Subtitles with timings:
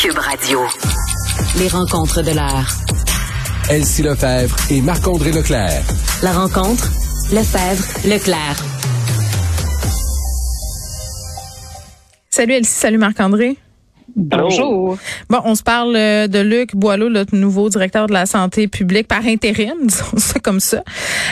[0.00, 0.60] Cube Radio.
[1.58, 2.68] Les rencontres de l'heure.
[3.68, 5.82] Elsie Lefebvre et Marc-André Leclerc.
[6.22, 6.88] La rencontre,
[7.32, 8.56] Lefebvre, Leclerc.
[12.30, 13.58] Salut Elsie, salut Marc-André.
[14.20, 14.98] Bonjour.
[15.30, 19.06] Bon, on se parle euh, de Luc Boileau, notre nouveau directeur de la santé publique
[19.06, 20.82] par intérim, disons ça comme ça.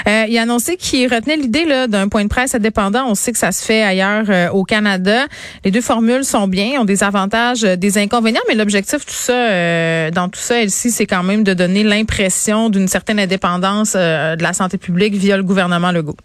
[0.06, 3.06] Euh, il a annoncé qu'il retenait l'idée d'un point de presse indépendant.
[3.08, 5.26] On sait que ça se fait ailleurs euh, au Canada.
[5.64, 10.28] Les deux formules sont bien, ont des avantages, des inconvénients, mais l'objectif tout ça, dans
[10.28, 14.78] tout ça, Elsie, c'est quand même de donner l'impression d'une certaine indépendance de la santé
[14.78, 16.16] publique via le gouvernement Legault.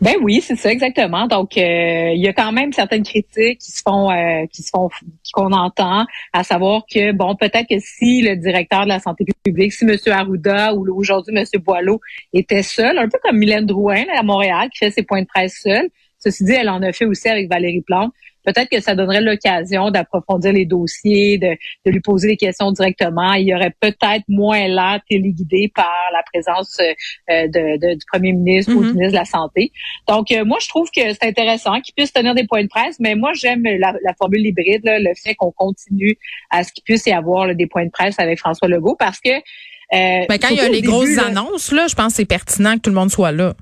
[0.00, 1.26] Ben oui, c'est ça exactement.
[1.26, 4.70] Donc euh, il y a quand même certaines critiques qui se font euh, qui se
[4.70, 4.88] font
[5.32, 9.72] qu'on entend, à savoir que bon peut-être que si le directeur de la santé publique,
[9.72, 9.96] si M.
[10.06, 11.44] Arruda ou aujourd'hui M.
[11.60, 12.00] Boileau
[12.32, 15.60] était seul, un peu comme Mylène Drouin à Montréal qui fait ses points de presse
[15.62, 15.88] seule.
[16.18, 18.12] Ceci dit, elle en a fait aussi avec Valérie Plante
[18.44, 21.56] peut-être que ça donnerait l'occasion d'approfondir les dossiers, de,
[21.86, 23.32] lui poser des questions directement.
[23.34, 28.72] Il y aurait peut-être moins l'air téléguidé par la présence euh, de, du premier ministre
[28.72, 28.92] ou du mm-hmm.
[28.92, 29.72] ministre de la Santé.
[30.08, 32.96] Donc, euh, moi, je trouve que c'est intéressant qu'il puisse tenir des points de presse,
[33.00, 36.16] mais moi, j'aime la, formule hybride, le fait qu'on continue
[36.50, 39.30] à ce qu'il puisse y avoir des points de presse avec François Legault, parce que...
[39.30, 42.74] Euh, mais quand il y a les grosses annonces, là, je pense que c'est pertinent
[42.76, 43.54] que tout le monde soit là.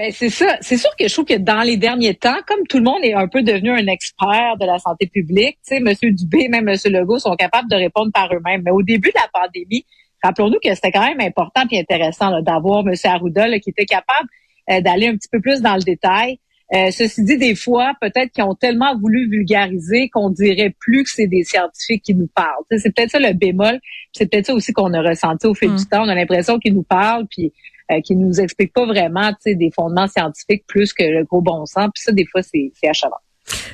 [0.00, 0.56] Ben c'est ça.
[0.62, 3.12] C'est sûr que je trouve que dans les derniers temps, comme tout le monde est
[3.12, 6.14] un peu devenu un expert de la santé publique, tu sais, M.
[6.14, 6.76] Dubé, même M.
[6.86, 8.62] Legault sont capables de répondre par eux-mêmes.
[8.64, 9.84] Mais au début de la pandémie,
[10.22, 12.94] rappelons-nous que c'était quand même important et intéressant d'avoir M.
[13.04, 14.26] Arruda qui était capable
[14.70, 16.38] euh, d'aller un petit peu plus dans le détail.
[16.72, 21.10] Euh, ceci dit, des fois, peut-être qu'ils ont tellement voulu vulgariser qu'on dirait plus que
[21.10, 22.64] c'est des scientifiques qui nous parlent.
[22.70, 23.78] c'est peut-être ça le bémol.
[24.12, 25.88] C'est peut-être ça aussi qu'on a ressenti au fil du mm.
[25.90, 26.04] temps.
[26.04, 27.52] On a l'impression qu'ils nous parlent, puis
[27.90, 31.88] euh, qui nous explique pas vraiment des fondements scientifiques plus que le gros bon sens.
[31.94, 33.16] Puis ça, des fois, c'est achalant.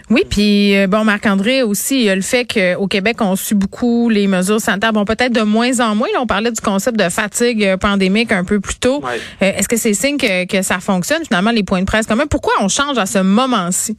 [0.09, 3.55] Oui, puis euh, bon, Marc-André aussi, il y a le fait qu'au Québec, on suit
[3.55, 4.93] beaucoup les mesures sanitaires.
[4.93, 6.09] Bon, peut-être de moins en moins.
[6.13, 9.03] Là, on parlait du concept de fatigue euh, pandémique un peu plus tôt.
[9.41, 12.29] Est-ce que c'est signe que, que, ça fonctionne, finalement, les points de presse quand même?
[12.29, 13.97] Pourquoi on change à ce moment-ci?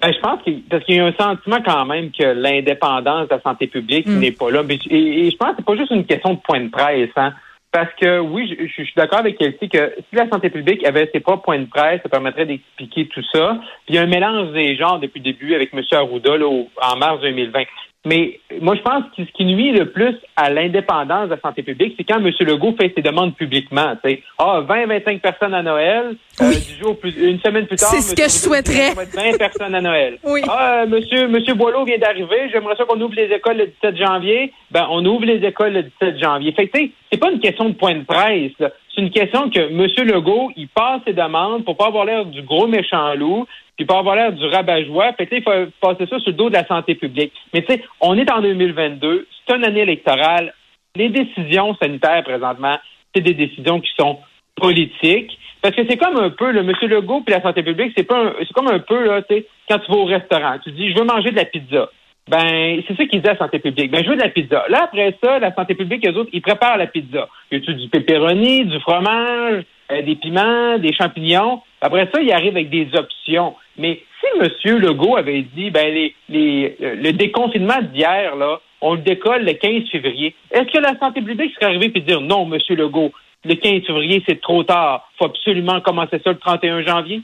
[0.00, 3.34] Ben, je pense qu'il parce qu'il y a un sentiment quand même que l'indépendance de
[3.34, 4.18] la santé publique mm.
[4.18, 4.62] n'est pas là.
[4.90, 7.10] Et, je pense que c'est pas juste une question de point de presse.
[7.16, 7.32] Hein.
[7.76, 11.20] Parce que oui, je, suis d'accord avec Elsie que si la santé publique avait ses
[11.20, 13.58] propres points de presse, ça permettrait d'expliquer tout ça.
[13.84, 15.82] Puis il y a un mélange des genres depuis le début avec M.
[15.92, 17.64] Arruda là, en mars 2020.
[18.06, 21.64] Mais moi, je pense que ce qui nuit le plus à l'indépendance de la santé
[21.64, 22.30] publique, c'est quand M.
[22.38, 23.94] Legault fait ses demandes publiquement.
[24.38, 27.88] Ah, 20-25 personnes à Noël, euh, du jour plus, une semaine plus tard.
[27.90, 28.94] C'est ce que je souhaiterais.
[28.94, 30.18] 20 personnes à Noël.
[30.24, 30.42] Oui.
[30.48, 34.52] Ah, monsieur, monsieur Boileau vient d'arriver, j'aimerais ça qu'on ouvre les écoles le 17 janvier.
[34.70, 36.52] Ben, on ouvre les écoles le 17 janvier.
[36.52, 36.78] Fait que,
[37.10, 38.52] c'est pas une question de point de presse.
[38.96, 40.08] C'est une question que M.
[40.08, 43.46] Legault, il passe ses demandes pour pas avoir l'air du gros méchant loup,
[43.76, 45.12] puis pas avoir l'air du rabat-joie.
[45.12, 45.50] Fait il faut
[45.82, 47.32] passer ça sur le dos de la santé publique.
[47.52, 50.54] Mais tu sais, on est en 2022, c'est une année électorale.
[50.94, 52.78] Les décisions sanitaires présentement,
[53.14, 54.18] c'est des décisions qui sont
[54.56, 55.38] politiques.
[55.60, 58.52] Parce que c'est comme un peu, le Legault puis la santé publique, c'est pas c'est
[58.54, 61.04] comme un peu là, tu sais, quand tu vas au restaurant, tu dis je veux
[61.04, 61.90] manger de la pizza.
[62.28, 63.90] Ben, c'est ça qu'ils disent à la santé publique.
[63.90, 64.64] Ben, je veux de la pizza.
[64.68, 67.28] Là, après ça, la santé publique, eux autres, ils préparent la pizza.
[67.52, 71.62] Y a du pepperoni, du fromage, euh, des piments, des champignons?
[71.80, 73.54] Après ça, ils arrivent avec des options.
[73.78, 74.78] Mais si M.
[74.78, 79.52] Legault avait dit, ben, les, les, euh, le déconfinement d'hier, là, on le décolle le
[79.52, 82.58] 15 février, est-ce que la santé publique serait arrivée et dire, non, M.
[82.76, 83.12] Legault,
[83.44, 85.08] le 15 février, c'est trop tard.
[85.16, 87.22] faut absolument commencer ça le 31 janvier?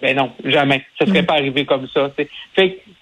[0.00, 0.82] Ben non, jamais.
[0.98, 1.26] Ça serait mm.
[1.26, 2.10] pas arrivé comme ça.
[2.16, 2.28] Fait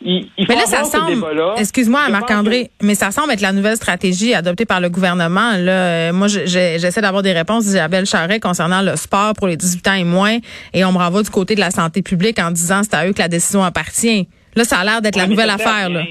[0.03, 1.25] il, il faut mais là, ça semble,
[1.57, 5.53] excuse-moi, Marc-André, mais ça semble être la nouvelle stratégie adoptée par le gouvernement.
[5.57, 9.89] Là, euh, moi, j'essaie d'avoir des réponses d'Isabelle Charret concernant le sport pour les 18
[9.89, 10.39] ans et moins,
[10.73, 13.13] et on me renvoie du côté de la santé publique en disant c'est à eux
[13.13, 14.29] que la décision appartient.
[14.57, 15.91] Là, ça a l'air d'être la nouvelle affaire.
[15.91, 16.03] Là.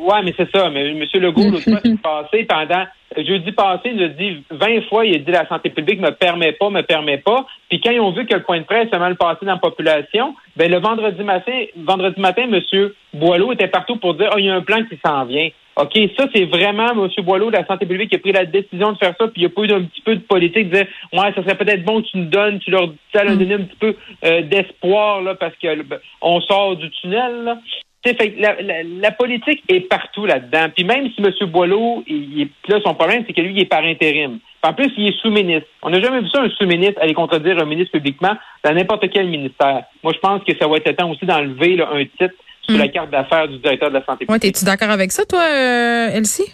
[0.00, 0.70] Ouais, mais c'est ça.
[0.70, 1.04] Mais M.
[1.14, 5.30] Legault, l'autre fois, passé pendant jeudi passé, il a dit 20 fois, il a dit
[5.30, 7.46] la santé publique me permet pas, me permet pas.
[7.68, 9.58] Puis quand ils ont vu que le point de presse a mal passé dans la
[9.58, 12.90] population, ben le vendredi matin, vendredi matin, M.
[13.14, 15.48] Boileau était partout pour dire oh, il y a un plan qui s'en vient.
[15.76, 17.08] OK, ça, c'est vraiment M.
[17.24, 19.46] Boileau de la santé publique qui a pris la décision de faire ça, puis il
[19.46, 22.02] a pas eu un petit peu de politique, de dire Ouais, ça serait peut-être bon
[22.02, 25.34] que tu nous donnes, tu leur, ça leur donner un petit peu euh, d'espoir là,
[25.34, 27.44] parce que ben, on sort du tunnel.
[27.44, 27.58] Là.
[28.02, 30.68] Fait, la, la, politique est partout là-dedans.
[30.74, 31.50] Puis même si M.
[31.50, 34.38] Boileau, il, là, son problème, c'est que lui, il est par intérim.
[34.62, 35.68] en plus, il est sous-ministre.
[35.82, 39.28] On n'a jamais vu ça, un sous-ministre aller contredire un ministre publiquement dans n'importe quel
[39.28, 39.84] ministère.
[40.02, 42.90] Moi, je pense que ça va être temps aussi d'enlever un titre sur la hmm.
[42.90, 44.42] carte d'affaires du directeur de la santé publique.
[44.42, 46.50] Ouais, es-tu d'accord avec ça, toi, euh, Elsie?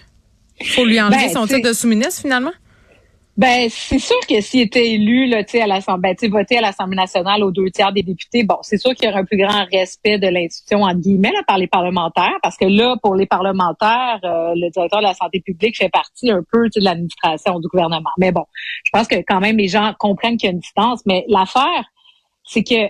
[0.75, 2.53] Faut lui enlever ben, son titre de sous-ministre, finalement?
[3.37, 7.44] Ben, c'est sûr que s'il était élu, là, à l'Assemblée, ben, voté à l'Assemblée nationale
[7.44, 10.19] aux deux tiers des députés, bon, c'est sûr qu'il y aurait un plus grand respect
[10.19, 14.55] de l'institution, entre guillemets, là, par les parlementaires, parce que là, pour les parlementaires, euh,
[14.55, 18.11] le directeur de la santé publique fait partie un peu de l'administration du gouvernement.
[18.19, 18.44] Mais bon,
[18.85, 21.85] je pense que quand même les gens comprennent qu'il y a une distance, mais l'affaire,
[22.43, 22.88] c'est que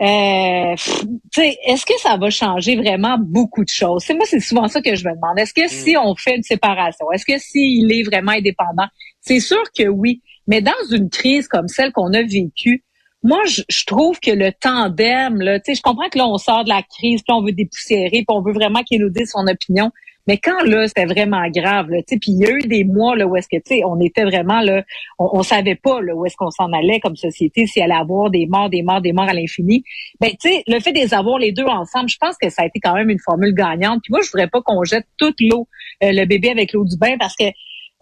[0.00, 4.02] euh, est-ce que ça va changer vraiment beaucoup de choses?
[4.04, 5.38] C'est moi, c'est souvent ça que je me demande.
[5.38, 5.98] Est-ce que si mm.
[5.98, 8.86] on fait une séparation, est-ce que s'il est vraiment indépendant?
[9.20, 10.20] C'est sûr que oui.
[10.46, 12.84] Mais dans une crise comme celle qu'on a vécue,
[13.22, 16.82] moi, je, trouve que le tandem, là, je comprends que là, on sort de la
[16.82, 19.90] crise, puis on veut dépoussiérer, puis on veut vraiment qu'il nous dise son opinion.
[20.26, 23.26] Mais quand là, c'était vraiment grave, là, puis il y a eu des mois là
[23.26, 24.82] où est-ce que tu sais, on était vraiment là,
[25.18, 28.30] on, on savait pas là où est-ce qu'on s'en allait comme société, s'il allait avoir
[28.30, 29.84] des morts, des morts, des morts à l'infini.
[30.20, 32.62] Ben tu sais, le fait de les avoir les deux ensemble, je pense que ça
[32.62, 34.00] a été quand même une formule gagnante.
[34.02, 35.68] Puis moi, je voudrais pas qu'on jette toute l'eau,
[36.02, 37.44] euh, le bébé avec l'eau du bain, parce que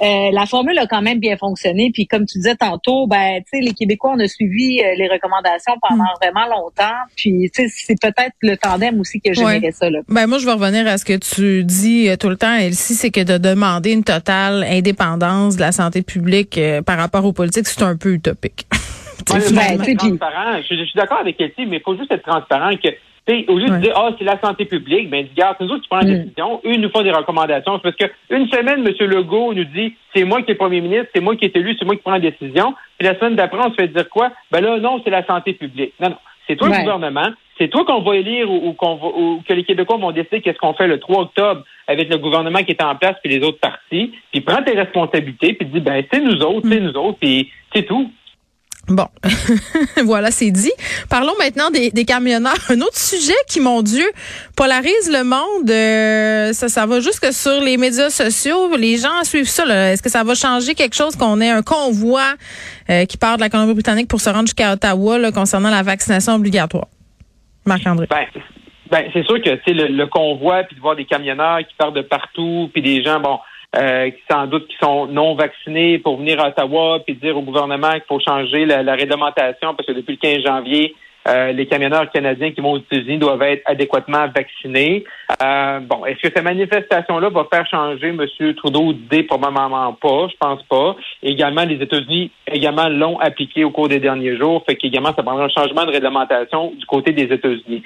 [0.02, 1.90] euh, la formule a quand même bien fonctionné.
[1.92, 5.08] Puis comme tu disais tantôt, ben, tu sais, les Québécois, on a suivi euh, les
[5.08, 6.20] recommandations pendant mm.
[6.20, 6.96] vraiment longtemps.
[7.16, 9.90] Puis tu sais, c'est peut-être le tandem aussi que générait ça.
[9.90, 10.00] Là.
[10.08, 12.94] Ben moi, je vais revenir à ce que tu dis euh, tout le temps, Elsie,
[12.94, 17.66] c'est que de demander une totale indépendance de la santé publique par rapport aux politiques,
[17.66, 18.66] c'est un peu utopique.
[19.28, 20.60] ben, transparent.
[20.68, 22.88] Je, je, suis d'accord avec Elsie, mais il faut juste être transparent que
[23.28, 25.88] au lieu de dire, ah, c'est la santé publique, ben, regarde, c'est nous autres qui
[25.88, 26.22] prenons la mm.
[26.22, 26.60] décision.
[26.64, 27.78] Eux nous font des recommandations.
[27.78, 29.08] parce que une semaine, M.
[29.08, 31.84] Legault nous dit, c'est moi qui est premier ministre, c'est moi qui est élu, c'est
[31.84, 32.74] moi qui prends la décision.
[32.98, 34.32] Puis la semaine d'après, on se fait dire quoi?
[34.50, 35.94] Ben là, non, c'est la santé publique.
[36.00, 36.16] Non, non.
[36.48, 37.28] C'est toi le gouvernement.
[37.58, 40.58] C'est toi qu'on va élire ou, qu'on va, ou que les Québécois vont décider qu'est-ce
[40.58, 43.60] qu'on fait le 3 octobre avec le gouvernement qui est en place puis les autres
[43.60, 44.12] partis.
[44.32, 46.84] Puis prends tes responsabilités puis dis, ben, c'est nous autres, c'est mm.
[46.84, 48.10] nous autres, puis c'est tout.
[48.88, 49.06] Bon,
[50.04, 50.72] voilà, c'est dit.
[51.08, 52.58] Parlons maintenant des, camionneurs.
[52.68, 54.04] Un autre sujet qui, mon Dieu,
[54.56, 55.70] polarise le monde.
[55.70, 58.76] Euh, ça, ça va jusque sur les médias sociaux.
[58.76, 59.64] Les gens suivent ça.
[59.92, 62.24] Est-ce que ça va changer quelque chose qu'on ait un convoi
[62.90, 66.88] euh, qui part de la Colombie-Britannique pour se rendre jusqu'à Ottawa concernant la vaccination obligatoire?
[67.64, 68.08] Marc-André.
[68.10, 68.26] Ben,
[68.90, 72.02] ben, c'est sûr que le, le convoi, puis de voir des camionneurs qui partent de
[72.02, 73.38] partout, puis des gens, bon,
[73.74, 77.42] euh, qui sans doute qui sont non vaccinés pour venir à Ottawa puis dire au
[77.42, 80.94] gouvernement qu'il faut changer la, réglementation parce que depuis le 15 janvier,
[81.28, 85.04] euh, les camionneurs canadiens qui vont aux États-Unis doivent être adéquatement vaccinés.
[85.40, 88.54] Euh, bon, est-ce que cette manifestation-là va faire changer M.
[88.56, 88.92] Trudeau?
[88.92, 89.22] D'idée?
[89.22, 90.96] Probablement pas, je pense pas.
[91.22, 95.44] également, les États-Unis également l'ont appliqué au cours des derniers jours, fait qu'également, ça prendra
[95.44, 97.82] un changement de réglementation du côté des États-Unis.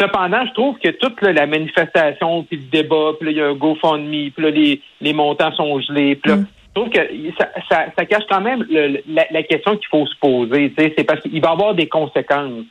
[0.00, 3.48] Cependant, je trouve que toute la manifestation, puis le débat, puis là, il y a
[3.48, 6.46] un GoFundMe, puis là, les, les montants sont gelés, puis là, mm.
[6.68, 7.00] je trouve que
[7.36, 10.72] ça, ça, ça cache quand même la, la, question qu'il faut se poser.
[10.78, 12.64] C'est parce qu'il va y avoir des conséquences.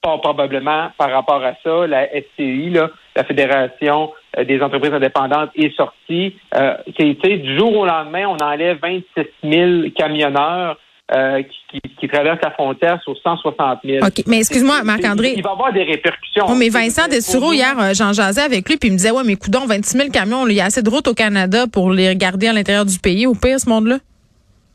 [0.00, 5.50] Pas probablement par rapport à ça, la SCI, là, la Fédération euh, des entreprises indépendantes,
[5.56, 6.36] est sortie.
[6.54, 10.78] Euh, du jour au lendemain, on enlève 26 000 camionneurs
[11.12, 14.04] euh, qui, qui, traverse la frontière sur 160 000.
[14.04, 15.34] OK, mais excuse-moi, Marc-André.
[15.36, 16.46] Il va y avoir des répercussions.
[16.48, 19.22] Oh, mais Vincent Dessureau, hier, euh, j'en jasais avec lui, puis il me disait, ouais,
[19.24, 22.16] mais coudons, 26 000 camions, il y a assez de routes au Canada pour les
[22.16, 23.98] garder à l'intérieur du pays, au pire, ce monde-là?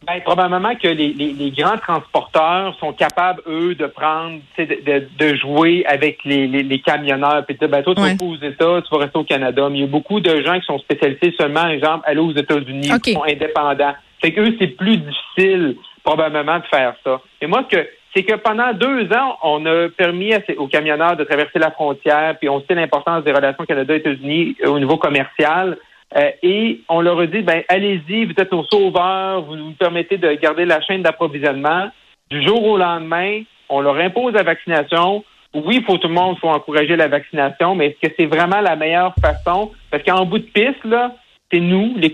[0.07, 5.07] Ben, probablement que les, les, les, grands transporteurs sont capables, eux, de prendre, de, de,
[5.19, 7.45] de, jouer avec les, les, camionneurs.
[7.45, 9.69] Puis ben, toi, tu vas aux États, tu vas rester au Canada.
[9.69, 12.89] Mais il y a beaucoup de gens qui sont spécialisés seulement, exemple, aller aux États-Unis,
[13.03, 13.93] qui sont indépendants.
[14.21, 17.21] Fait qu'eux, c'est plus difficile probablement de faire ça.
[17.41, 21.23] Et moi, ce que c'est que pendant deux ans, on a permis aux camionneurs de
[21.23, 25.77] traverser la frontière, puis on sait l'importance des relations Canada-États-Unis euh, au niveau commercial.
[26.17, 30.17] Euh, et on leur a dit, ben allez-y, vous êtes nos sauveurs, vous nous permettez
[30.17, 31.89] de garder la chaîne d'approvisionnement.
[32.29, 35.23] Du jour au lendemain, on leur impose la vaccination.
[35.53, 38.59] Oui, il faut tout le monde, faut encourager la vaccination, mais est-ce que c'est vraiment
[38.59, 39.71] la meilleure façon?
[39.89, 41.13] Parce qu'en bout de piste, là,
[41.51, 42.11] c'est nous, les,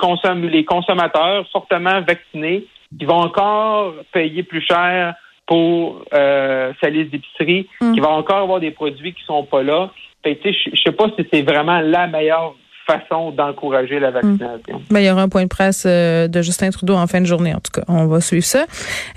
[0.50, 2.66] les consommateurs fortement vaccinés,
[2.98, 5.16] qui vont encore payer plus cher
[5.46, 7.94] pour euh, sa liste d'épicerie, mm.
[7.94, 9.90] qui vont encore avoir des produits qui sont pas là.
[10.24, 12.54] je ne sais pas si c'est vraiment la meilleure
[12.86, 14.14] façon d'encourager la mm.
[14.14, 14.82] vaccination.
[14.90, 17.26] Ben, il y aura un point de presse euh, de Justin Trudeau en fin de
[17.26, 17.84] journée, en tout cas.
[17.88, 18.66] On va suivre ça.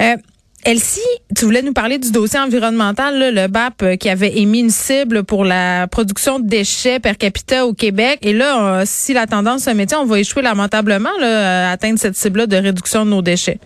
[0.01, 0.17] Euh,
[0.65, 1.01] Elsie,
[1.35, 5.25] tu voulais nous parler du dossier environnemental, le BAP euh, qui avait émis une cible
[5.25, 8.19] pour la production de déchets per capita au Québec.
[8.23, 12.17] Et là, euh, si la tendance se mettait, on va échouer lamentablement à atteindre cette
[12.17, 13.59] cible-là de réduction de nos déchets.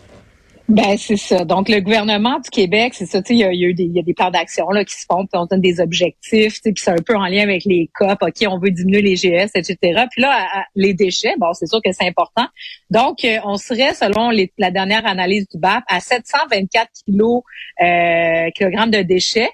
[0.69, 1.45] Ben c'est ça.
[1.45, 3.21] Donc le gouvernement du Québec, c'est ça.
[3.21, 5.27] Tu sais, il y a, il y a des plans d'action là qui se font,
[5.27, 6.63] puis on donne des objectifs.
[6.63, 8.17] Puis c'est un peu en lien avec les COP.
[8.23, 9.77] Ok, on veut diminuer les GS, etc.
[10.11, 12.47] Puis là, les déchets, bon, c'est sûr que c'est important.
[12.89, 17.43] Donc euh, on serait, selon la dernière analyse du BAP, à 724 kilos
[17.83, 19.51] euh, kilogrammes de déchets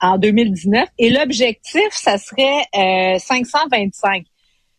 [0.00, 0.88] en 2019.
[0.98, 4.26] Et l'objectif, ça serait euh, 525.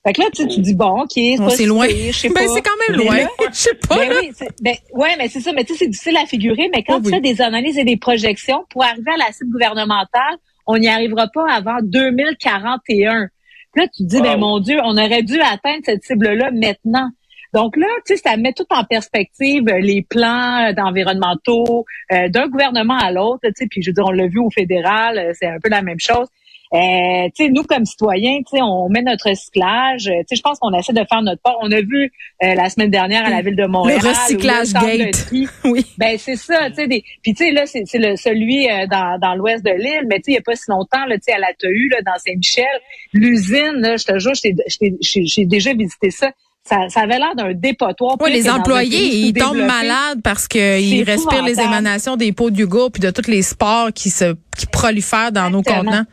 [0.06, 1.88] Fait que là, tu, tu dis, bon, OK, c'est si loin.
[1.88, 3.18] sais Ben, c'est quand même loin.
[3.52, 3.98] Je sais pas.
[3.98, 4.32] ben oui,
[4.62, 5.54] ben, ouais, mais c'est ça.
[5.54, 6.70] Mais tu sais, c'est difficile à figurer.
[6.74, 7.14] Mais quand Oui, tu oui.
[7.16, 11.28] fais des analyses et des projections, pour arriver à la cible gouvernementale, on n'y arrivera
[11.28, 13.28] pas avant 2041.
[13.74, 17.10] Puis là, tu te dis, ben mon Dieu, on aurait dû atteindre cette cible-là maintenant.
[17.54, 22.28] Donc là, tu sais, ça met tout en perspective euh, les plans euh, d'environnementaux euh,
[22.30, 23.42] d'un gouvernement à l'autre.
[23.44, 25.84] Tu sais, puis je veux dire, on l'a vu au fédéral, c'est un peu la
[25.84, 26.28] même chose.
[26.74, 30.08] Euh, tu sais, nous comme citoyens, tu sais, on met notre recyclage.
[30.08, 31.56] euh, Tu sais, je pense qu'on essaie de faire notre part.
[31.62, 32.12] On a vu
[32.44, 35.28] euh, la semaine dernière à la ville de Montréal Le recyclage le gate.
[35.66, 35.86] Oui.
[36.00, 36.88] ben c'est ça, tu sais.
[36.88, 40.08] des- Puis tu sais là, c'est c'est le celui euh, dans, dans l'ouest de l'île,
[40.10, 41.90] mais tu sais il y a pas si longtemps là, tu sais à la TEU
[41.92, 42.66] là dans Saint-Michel,
[43.14, 46.32] l'usine, là, je te jure, j'ai- déjà visité ça.
[46.66, 48.16] Ça, ça avait l'air d'un dépotoir.
[48.22, 52.90] Oui, les employés, ils tombent malades parce qu'ils respirent les émanations des pots de yogourt
[52.90, 56.06] puis de tous les sports qui se qui prolifèrent dans nos contenants.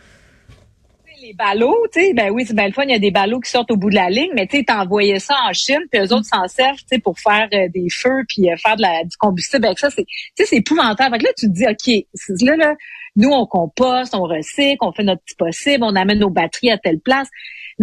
[1.31, 3.39] Les ballots, tu sais, ben oui, c'est bien le fun, il y a des ballots
[3.39, 6.01] qui sortent au bout de la ligne, mais tu sais, t'envoyais ça en Chine, puis
[6.01, 8.83] eux autres s'en servent, tu sais, pour faire euh, des feux, puis euh, faire de
[8.83, 9.91] la, du combustible avec ça.
[9.91, 11.15] C'est, tu sais, c'est épouvantable.
[11.15, 12.05] Fait que là, tu te dis, OK,
[12.43, 12.75] là, là,
[13.15, 16.79] nous, on composte, on recycle, on fait notre petit possible, on amène nos batteries à
[16.79, 17.29] telle place.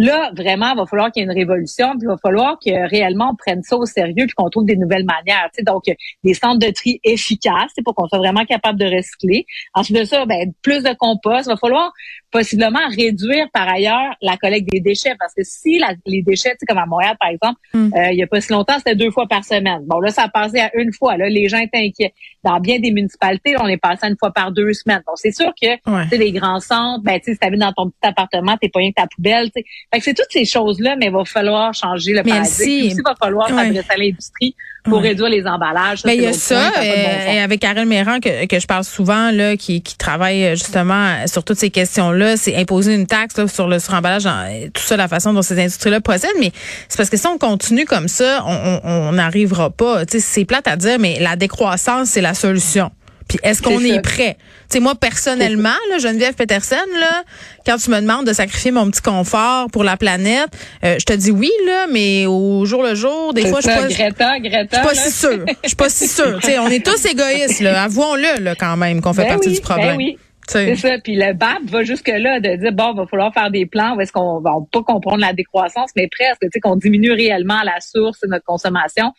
[0.00, 2.88] Là, vraiment, il va falloir qu'il y ait une révolution, puis il va falloir que
[2.88, 5.50] réellement on prenne ça au sérieux, puis qu'on trouve des nouvelles manières.
[5.52, 8.78] Tu sais, donc, euh, des centres de tri efficaces, c'est pour qu'on soit vraiment capable
[8.78, 9.44] de recycler.
[9.74, 11.46] Ensuite de ça, ben, plus de compost.
[11.46, 11.92] Il va falloir
[12.30, 16.58] possiblement réduire par ailleurs la collecte des déchets, parce que si la- les déchets, tu
[16.60, 17.92] sais, comme à Montréal, par exemple, Mm.
[17.96, 19.80] euh, il y a pas si longtemps, c'était deux fois par semaine.
[19.86, 21.16] Bon, là, ça a passé à une fois.
[21.16, 22.14] Là, les gens étaient inquiets.
[22.44, 25.02] Dans bien des municipalités, on est passé à une fois par deux semaines.
[25.06, 26.04] Bon, c'est sûr que Ouais.
[26.04, 28.78] tu sais, les grands centres, ben, tu sais, si dans ton petit appartement, t'es pas
[28.80, 29.64] rien que ta poubelle, tu sais.
[29.92, 32.94] Fait que c'est toutes ces choses-là, mais il va falloir changer le Mais paradigme.
[32.96, 33.56] Il va falloir Ouais.
[33.64, 34.54] s'adresser à l'industrie
[34.84, 35.08] pour Ouais.
[35.08, 36.02] réduire les emballages.
[36.02, 38.66] Ben, c'est il y a ça, point, bon euh, avec Karel Méran que, que je
[38.66, 43.06] parle souvent, là, qui, qui travaille euh, justement sur toutes ces questions-là, c'est imposer une
[43.06, 46.30] taxe là, sur le suremballage, en- tout ça, la façon dont ces industries-là procèdent.
[46.38, 46.52] Mais
[46.88, 50.04] c'est parce que si on continue comme ça, on- on on n'arrivera pas.
[50.04, 52.90] Tu sais, c'est plate à dire, mais la décroissance, c'est la solution.
[53.28, 54.36] Puis est-ce qu'on est, prêt?
[54.38, 57.22] Tu sais, moi, personnellement, là, Geneviève Peterson, là,
[57.66, 60.48] quand tu me demandes de sacrifier mon petit confort pour la planète,
[60.84, 63.78] euh, je te dis oui, là, mais au jour le jour, des fois, je suis
[63.78, 64.80] pas- Greta, Greta.
[64.80, 65.44] pas si sûre.
[65.62, 66.38] Je suis pas si sûre.
[66.40, 67.82] Tu sais, on est tous égoïstes, là.
[67.84, 69.88] Avouons-le, là, quand même, qu'on fait Ben partie oui, du problème.
[69.90, 70.18] ben oui.
[70.50, 70.96] C'est ça.
[71.04, 74.00] Puis le BAP va jusque là de dire bon, va falloir faire des plans où
[74.00, 77.64] est-ce qu'on va pas comprendre la décroissance, mais presque, tu sais, qu'on diminue réellement à
[77.64, 79.12] la source notre consommation.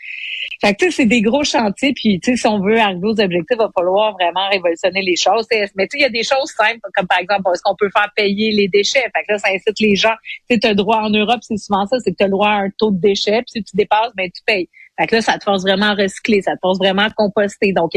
[0.62, 1.94] Fait que tu sais, c'est des gros chantiers.
[1.94, 5.16] Puis tu sais, si on veut arriver aux objectifs, il va falloir vraiment révolutionner les
[5.16, 5.48] choses.
[5.52, 7.90] Mais tu sais, il y a des choses simples, comme par exemple, est-ce qu'on peut
[7.96, 9.04] faire payer les déchets?
[9.04, 10.16] Fait que là, ça incite les gens.
[10.50, 12.70] Tu as droit en Europe, c'est souvent ça, c'est que tu as droit à un
[12.78, 13.42] taux de déchets.
[13.44, 14.70] Puis si tu dépasses, ben tu payes.
[15.00, 17.72] Fait que là, ça te force vraiment à recycler, ça te force vraiment à composter.
[17.72, 17.92] Donc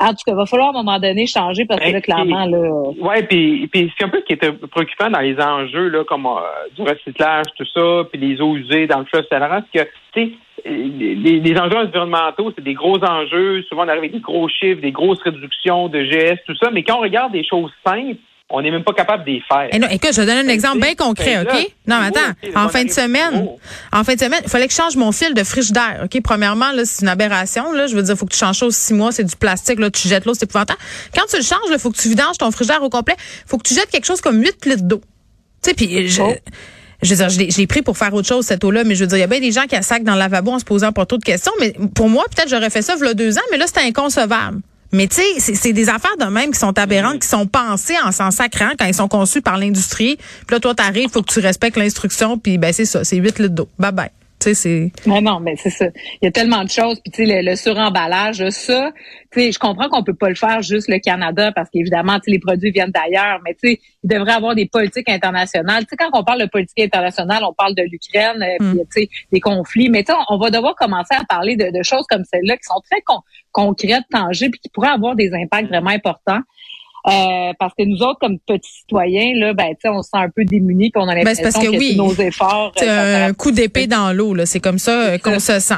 [0.00, 2.00] en tout cas, il va falloir à un moment donné changer parce que là, Ben,
[2.02, 2.58] clairement, là.
[2.98, 6.26] Ouais, puis puis c'est un peu ce qui était préoccupant dans les enjeux là, comme
[6.26, 6.30] euh,
[6.74, 10.22] du recyclage, tout ça, puis les eaux usées dans le fleuve Saint-Laurent, c'est que tu
[10.24, 10.32] sais,
[10.66, 13.62] les, les- les enjeux environnementaux, c'est des gros enjeux.
[13.68, 16.70] Souvent, on arrive avec des gros chiffres, des grosses réductions de GS, tout ça.
[16.70, 18.18] Mais quand on regarde des choses simples,
[18.50, 19.68] on n'est même pas capable les faire.
[19.72, 21.68] Eh non, écoute, je te donne un Ben, exemple bien concret, ben OK?
[21.86, 22.60] Non, mais attends.
[22.60, 23.60] En fin de semaine, gros.
[23.92, 26.20] en fin de semaine, il fallait que je change mon fil de frigidaire, OK?
[26.22, 27.86] Premièrement, là, c'est une aberration, là.
[27.86, 29.90] Je veux dire, faut que tu changes ça aux six mois, c'est du plastique, là,
[29.90, 30.78] tu jettes l'eau, c'est épouvantable.
[31.14, 33.14] Quand tu le changes, il faut que tu vidanges ton frigidaire au complet.
[33.46, 35.00] faut que tu jettes quelque chose comme 8 litres d'eau.
[35.62, 36.34] Tu sais, puis je, Oh.
[37.02, 39.06] je veux dire, je l'ai- pris pour faire autre chose, cette eau-là, mais je veux
[39.06, 40.64] dire, il y a bien des gens qui a sac dans le lavabo en se
[40.64, 43.14] posant pas trop de questions, mais pour moi, peut-être j'aurais fait ça il y a
[43.14, 44.60] deux ans, mais là, c'était inconcevable.
[44.92, 47.94] Mais tu sais, c'est- c'est des affaires de même qui sont aberrantes, qui sont pensées
[48.04, 50.16] en s'en sacrant quand ils sont conçus par l'industrie.
[50.16, 53.38] Puis là, toi, t'arrives, faut que tu respectes l'instruction, puis ben c'est ça, c'est 8
[53.38, 53.68] litres d'eau.
[53.78, 54.10] Bye bye.
[54.40, 54.92] Tu sais, c'est...
[55.06, 55.86] Mais non, mais c'est ça.
[56.22, 56.98] Il y a tellement de choses.
[57.00, 58.90] Puis tu sais, le, le suremballage, ça,
[59.30, 62.24] tu sais, je comprends qu'on peut pas le faire juste le Canada parce qu'évidemment, tu
[62.24, 63.40] sais, les produits viennent d'ailleurs.
[63.44, 65.84] Mais tu sais, il devrait avoir des politiques internationales.
[65.84, 68.70] Tu sais, quand on parle de politique internationale, on parle de l'Ukraine, Mm.
[68.70, 69.90] puis tu sais, des conflits.
[69.90, 72.56] Mais tu sais, on, on va devoir commencer à parler de, de choses comme celle-là
[72.56, 73.20] qui sont très con-
[73.52, 76.40] concrètes, tangibles, puis qui pourraient avoir des impacts vraiment importants.
[77.06, 80.18] Euh, parce que nous autres, comme petits citoyens, là, ben, tu sais, on se sent
[80.18, 81.96] un peu démunis, puis on a Ben, l'impression que que, oui.
[81.96, 82.72] tous nos efforts.
[82.76, 84.44] C'est euh, un coup d'épée dans l'eau, là.
[84.46, 85.74] C'est comme ça euh, qu'on se sent.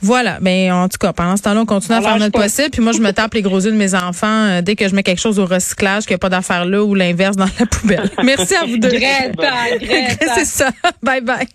[0.00, 0.38] Voilà.
[0.40, 2.44] Mais en tout cas, pendant ce temps-là, on continue à faire notre pas.
[2.44, 2.70] possible.
[2.70, 4.94] Puis moi, je me tape les gros yeux de mes enfants euh, dès que je
[4.94, 7.66] mets quelque chose au recyclage, qu'il n'y a pas d'affaire là ou l'inverse dans la
[7.66, 8.10] poubelle.
[8.24, 8.88] Merci à vous deux.
[8.88, 10.34] Greta, Greta.
[10.36, 10.70] C'est ça.
[11.02, 11.46] Bye bye.